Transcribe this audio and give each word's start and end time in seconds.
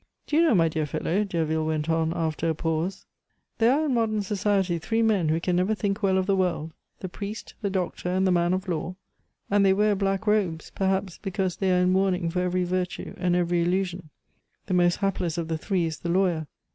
Do 0.25 0.35
you 0.35 0.41
know, 0.41 0.55
my 0.55 0.67
dear 0.67 0.87
fellow," 0.87 1.23
Derville 1.23 1.63
went 1.63 1.87
on 1.87 2.11
after 2.15 2.49
a 2.49 2.55
pause, 2.55 3.05
"there 3.59 3.79
are 3.79 3.85
in 3.85 3.93
modern 3.93 4.23
society 4.23 4.79
three 4.79 5.03
men 5.03 5.29
who 5.29 5.39
can 5.39 5.55
never 5.55 5.75
think 5.75 6.01
well 6.01 6.17
of 6.17 6.25
the 6.25 6.35
world 6.35 6.73
the 7.01 7.07
priest, 7.07 7.53
the 7.61 7.69
doctor, 7.69 8.09
and 8.09 8.25
the 8.25 8.31
man 8.31 8.51
of 8.55 8.67
law? 8.67 8.95
And 9.51 9.63
they 9.63 9.73
wear 9.73 9.93
black 9.95 10.25
robes, 10.25 10.71
perhaps 10.73 11.19
because 11.19 11.57
they 11.57 11.71
are 11.71 11.83
in 11.83 11.91
mourning 11.91 12.31
for 12.31 12.39
every 12.41 12.63
virtue 12.63 13.13
and 13.17 13.35
every 13.35 13.61
illusion. 13.61 14.09
The 14.65 14.73
most 14.73 14.95
hapless 14.95 15.37
of 15.37 15.49
the 15.49 15.57
three 15.59 15.85
is 15.85 15.99
the 15.99 16.09
lawyer. 16.09 16.47